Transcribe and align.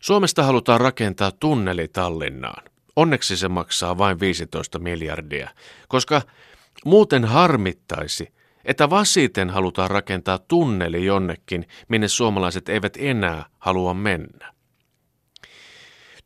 Suomesta 0.00 0.42
halutaan 0.42 0.80
rakentaa 0.80 1.32
tunneli 1.32 1.88
Tallinnaan. 1.88 2.62
Onneksi 2.96 3.36
se 3.36 3.48
maksaa 3.48 3.98
vain 3.98 4.20
15 4.20 4.78
miljardia, 4.78 5.50
koska 5.88 6.22
muuten 6.84 7.24
harmittaisi, 7.24 8.32
että 8.64 8.90
vasiten 8.90 9.50
halutaan 9.50 9.90
rakentaa 9.90 10.38
tunneli 10.38 11.04
jonnekin, 11.04 11.66
minne 11.88 12.08
suomalaiset 12.08 12.68
eivät 12.68 12.96
enää 12.96 13.44
halua 13.58 13.94
mennä. 13.94 14.52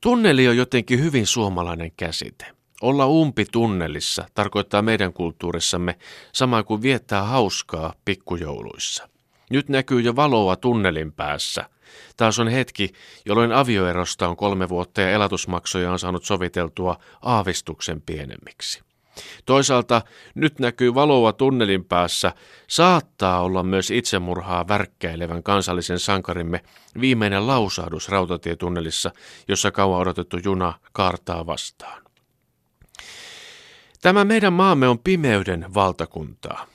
Tunneli 0.00 0.48
on 0.48 0.56
jotenkin 0.56 1.00
hyvin 1.00 1.26
suomalainen 1.26 1.92
käsite. 1.96 2.46
Olla 2.82 3.06
umpi 3.06 3.44
tunnelissa 3.52 4.26
tarkoittaa 4.34 4.82
meidän 4.82 5.12
kulttuurissamme 5.12 5.98
samaa 6.32 6.62
kuin 6.62 6.82
viettää 6.82 7.22
hauskaa 7.22 7.94
pikkujouluissa. 8.04 9.08
Nyt 9.50 9.68
näkyy 9.68 10.00
jo 10.00 10.16
valoa 10.16 10.56
tunnelin 10.56 11.12
päässä. 11.12 11.73
Taas 12.16 12.38
on 12.38 12.48
hetki, 12.48 12.92
jolloin 13.24 13.52
avioerosta 13.52 14.28
on 14.28 14.36
kolme 14.36 14.68
vuotta 14.68 15.00
ja 15.00 15.10
elatusmaksuja 15.10 15.92
on 15.92 15.98
saanut 15.98 16.24
soviteltua 16.24 16.96
aavistuksen 17.22 18.00
pienemmiksi. 18.00 18.82
Toisaalta 19.46 20.02
nyt 20.34 20.58
näkyy 20.58 20.94
valoa 20.94 21.32
tunnelin 21.32 21.84
päässä, 21.84 22.32
saattaa 22.66 23.40
olla 23.40 23.62
myös 23.62 23.90
itsemurhaa 23.90 24.68
värkkäilevän 24.68 25.42
kansallisen 25.42 25.98
sankarimme 25.98 26.60
viimeinen 27.00 27.46
lausahdus 27.46 28.08
rautatietunnelissa, 28.08 29.12
jossa 29.48 29.70
kauan 29.70 30.00
odotettu 30.00 30.36
juna 30.44 30.72
kaartaa 30.92 31.46
vastaan. 31.46 32.02
Tämä 34.02 34.24
meidän 34.24 34.52
maamme 34.52 34.88
on 34.88 34.98
pimeyden 34.98 35.74
valtakuntaa, 35.74 36.66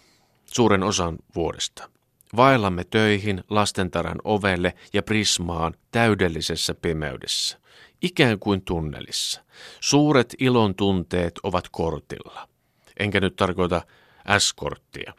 suuren 0.45 0.83
osan 0.83 1.17
vuodesta. 1.35 1.89
Vaellamme 2.35 2.83
töihin, 2.83 3.43
lastentarhan 3.49 4.19
ovelle 4.23 4.73
ja 4.93 5.03
prismaan 5.03 5.73
täydellisessä 5.91 6.73
pimeydessä, 6.73 7.59
ikään 8.01 8.39
kuin 8.39 8.61
tunnelissa. 8.61 9.43
Suuret 9.79 10.35
ilon 10.39 10.75
tunteet 10.75 11.33
ovat 11.43 11.65
kortilla. 11.71 12.49
Enkä 12.99 13.19
nyt 13.19 13.35
tarkoita 13.35 13.81
S-korttia. 14.37 15.13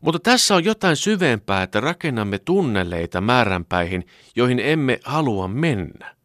Mutta 0.00 0.18
tässä 0.18 0.54
on 0.54 0.64
jotain 0.64 0.96
syvempää, 0.96 1.62
että 1.62 1.80
rakennamme 1.80 2.38
tunneleita 2.38 3.20
määränpäihin, 3.20 4.06
joihin 4.36 4.60
emme 4.60 5.00
halua 5.04 5.48
mennä. 5.48 6.16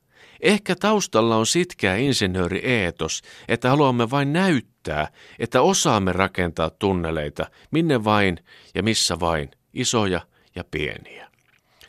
Ehkä 0.41 0.75
taustalla 0.75 1.36
on 1.36 1.45
sitkeä 1.45 1.95
insinöörieetos, 1.95 3.22
että 3.47 3.69
haluamme 3.69 4.09
vain 4.09 4.34
näyttää, 4.34 5.08
että 5.39 5.62
osaamme 5.62 6.14
rakentaa 6.14 6.69
tunneleita, 6.69 7.45
minne 7.72 8.03
vain 8.03 8.39
ja 8.75 8.84
missä 8.84 9.19
vain, 9.19 9.52
isoja 9.80 10.22
ja 10.56 10.64
pieniä. 10.64 11.28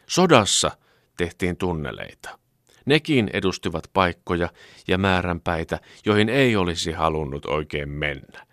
Sodassa 0.06 0.70
tehtiin 1.16 1.56
tunneleita. 1.56 2.38
Nekin 2.84 3.30
edustivat 3.32 3.90
paikkoja 3.92 4.48
ja 4.88 4.98
määränpäitä, 4.98 5.80
joihin 6.06 6.28
ei 6.28 6.56
olisi 6.56 6.92
halunnut 6.92 7.46
oikein 7.46 7.88
mennä. 7.88 8.46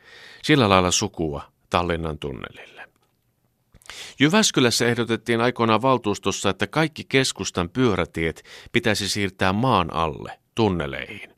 Sillä 0.43 0.69
lailla 0.69 0.91
sukua 0.91 1.41
Tallinnan 1.69 2.19
tunnelille. 2.19 2.89
Jyväskylässä 4.19 4.85
ehdotettiin 4.87 5.41
aikoinaan 5.41 5.81
valtuustossa, 5.81 6.49
että 6.49 6.67
kaikki 6.67 7.03
keskustan 7.09 7.69
pyörätiet 7.69 8.43
pitäisi 8.71 9.09
siirtää 9.09 9.53
maan 9.53 9.93
alle, 9.93 10.39
tunneleihin. 10.55 11.34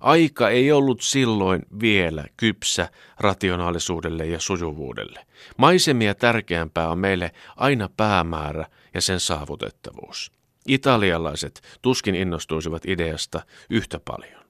Aika 0.00 0.50
ei 0.50 0.72
ollut 0.72 1.00
silloin 1.00 1.62
vielä 1.80 2.24
kypsä 2.36 2.88
rationaalisuudelle 3.20 4.26
ja 4.26 4.40
sujuvuudelle. 4.40 5.26
Maisemia 5.56 6.14
tärkeämpää 6.14 6.88
on 6.88 6.98
meille 6.98 7.32
aina 7.56 7.88
päämäärä 7.96 8.66
ja 8.94 9.00
sen 9.00 9.20
saavutettavuus. 9.20 10.32
Italialaiset 10.68 11.78
tuskin 11.82 12.14
innostuisivat 12.14 12.86
ideasta 12.86 13.42
yhtä 13.70 14.00
paljon. 14.04 14.46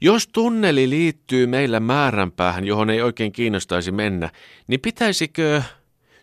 Jos 0.00 0.28
tunneli 0.28 0.90
liittyy 0.90 1.46
meillä 1.46 1.80
määränpäähän, 1.80 2.64
johon 2.64 2.90
ei 2.90 3.02
oikein 3.02 3.32
kiinnostaisi 3.32 3.92
mennä, 3.92 4.30
niin 4.66 4.80
pitäisikö 4.80 5.62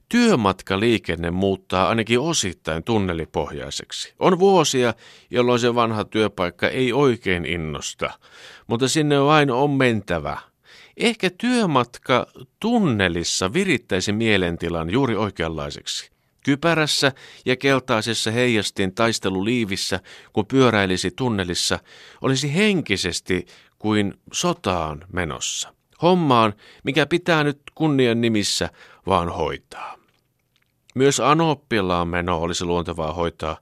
työmatkaliikenne 0.09 1.31
muuttaa 1.31 1.90
ainakin 1.90 2.20
osittain 2.20 2.84
tunnelipohjaiseksi? 2.84 4.14
On 4.20 4.40
vuosia, 4.40 4.94
jolloin 5.31 5.59
se 5.59 5.75
vanha 5.75 6.06
työpaikka 6.06 6.68
ei 6.68 6.94
oikein 6.94 7.46
innosta, 7.46 8.12
mutta 8.68 8.88
sinne 8.88 9.22
vain 9.22 9.52
on 9.52 9.72
mentävä. 9.72 10.38
Ehkä 10.98 11.30
työmatka 11.38 12.28
tunnelissa 12.59 13.53
virittäisi 13.53 14.12
mielentilan 14.12 14.90
juuri 14.90 15.16
oikeanlaiseksi. 15.16 16.12
Kypärässä 16.46 17.12
ja 17.46 17.56
keltaisessa 17.56 18.31
heijastin 18.31 18.96
taisteluliivissä, 18.96 20.00
kun 20.34 20.46
pyöräilisi 20.46 21.12
tunnelissa, 21.12 21.80
olisi 22.22 22.56
henkisesti 22.56 23.46
kuin 23.80 24.14
sotaan 24.34 25.06
menossa. 25.14 25.74
Hommaan, 26.02 26.53
mikä 26.84 27.06
pitää 27.06 27.44
nyt 27.44 27.62
kunnian 27.75 28.22
nimissä 28.22 28.69
vaan 29.08 29.30
hoitaa. 29.30 29.99
Myös 31.00 31.20
Anoppilaan 31.20 32.08
meno 32.08 32.42
olisi 32.42 32.66
luontevaa 32.66 33.14
hoitaa 33.14 33.58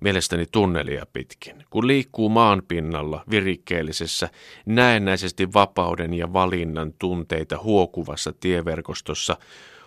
mielestäni 0.00 0.46
tunnelia 0.52 1.06
pitkin, 1.12 1.64
kun 1.70 1.86
liikkuu 1.86 2.28
maan 2.28 2.62
pinnalla 2.68 3.24
virikkeellisessä, 3.30 4.28
näennäisesti 4.66 5.52
vapauden 5.52 6.14
ja 6.14 6.32
valinnan 6.32 6.92
tunteita 6.98 7.58
huokuvassa 7.62 8.32
tieverkostossa, 8.40 9.36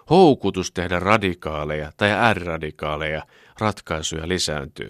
houkutus 0.09 0.71
tehdä 0.71 0.99
radikaaleja 0.99 1.91
tai 1.97 2.11
ääriradikaaleja 2.11 3.23
ratkaisuja 3.59 4.27
lisääntyy. 4.27 4.89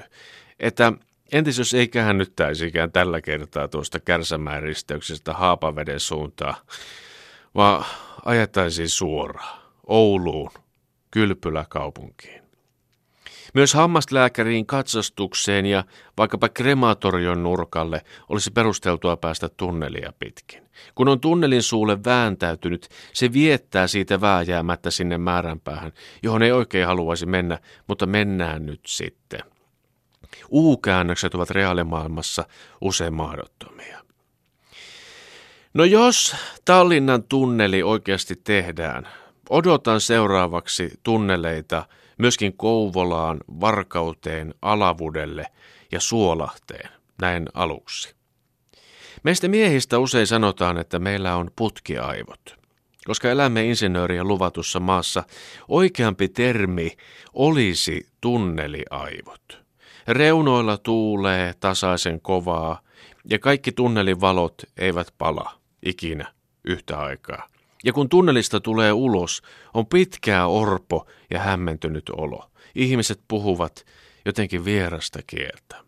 Että 0.60 0.94
entäs 1.32 1.58
jos 1.58 1.74
ei 1.74 1.88
käännyttäisikään 1.88 2.92
tällä 2.92 3.22
kertaa 3.22 3.68
tuosta 3.68 4.00
Kärsämäen 4.00 4.64
risteyksestä 4.64 5.34
Haapaveden 5.34 6.00
suuntaan, 6.00 6.56
vaan 7.56 7.86
ajettaisiin 8.26 8.90
suoraan 8.90 9.60
Ouluun, 9.88 10.52
kylpyläkaupunkiin. 11.16 12.44
Myös 13.54 13.74
hammaslääkäriin 13.74 14.66
katsastukseen 14.66 15.66
ja 15.66 15.84
vaikkapa 16.18 16.50
krematorion 16.50 17.44
nurkalle 17.44 18.02
olisi 18.30 18.52
perusteltua 18.52 19.18
päästä 19.18 19.50
tunnelia 19.50 20.14
pitkin. 20.20 20.64
Kun 20.96 21.08
on 21.08 21.20
tunnelin 21.20 21.64
suulle 21.64 22.04
vääntäytynyt, 22.04 22.88
se 23.14 23.34
viettää 23.34 23.88
siitä 23.88 24.22
vääjäämättä 24.22 24.92
sinne 24.92 25.18
määränpäähän, 25.18 25.92
johon 26.24 26.44
ei 26.44 26.52
oikein 26.52 26.88
haluaisi 26.88 27.26
mennä, 27.26 27.60
mutta 27.88 28.06
mennään 28.06 28.66
nyt 28.66 28.82
sitten. 28.88 29.44
U-käännökset 30.52 31.36
ovat 31.36 31.50
reaalimaailmassa 31.50 32.46
usein 32.82 33.14
mahdottomia. 33.14 34.00
No 35.74 35.84
jos 35.84 36.36
Tallinnan 36.66 37.24
tunneli 37.24 37.84
oikeasti 37.84 38.36
tehdään, 38.44 39.08
odotan 39.50 40.02
seuraavaksi 40.02 41.00
tunneleita 41.04 41.86
myöskin 42.18 42.58
Kouvolaan, 42.58 43.38
Varkauteen, 43.48 44.54
Alavudelle 44.62 45.46
ja 45.92 46.00
Suolahteen, 46.00 46.90
näin 47.22 47.46
aluksi. 47.54 48.16
Meistä 49.24 49.48
miehistä 49.48 50.00
usein 50.00 50.28
sanotaan, 50.28 50.78
että 50.78 51.00
meillä 51.00 51.36
on 51.36 51.52
putkiaivot. 51.56 52.56
Koska 53.06 53.30
elämme 53.32 53.66
insinöörien 53.66 54.28
luvatussa 54.28 54.80
maassa, 54.80 55.24
oikeampi 55.68 56.30
termi 56.30 56.92
olisi 57.34 58.08
tunneliaivot. 58.22 59.66
Reunoilla 60.08 60.78
tuulee 60.78 61.54
tasaisen 61.60 62.22
kovaa 62.22 62.82
ja 63.30 63.40
kaikki 63.40 63.72
tunnelin 63.72 64.22
valot 64.22 64.62
eivät 64.78 65.08
pala 65.18 65.52
ikinä 65.86 66.34
yhtä 66.64 67.00
aikaa. 67.00 67.55
Ja 67.86 67.94
kun 67.94 68.10
tunnelista 68.10 68.60
tulee 68.60 68.94
ulos, 68.94 69.42
on 69.74 69.86
pitkää 69.86 70.48
orpo 70.48 71.08
ja 71.30 71.40
hämmentynyt 71.40 72.10
olo. 72.10 72.52
Ihmiset 72.76 73.20
puhuvat 73.28 73.86
jotenkin 74.26 74.66
vierasta 74.66 75.20
kieltä. 75.28 75.85